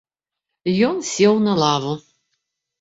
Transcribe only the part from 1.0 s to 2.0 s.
сеў на лаву.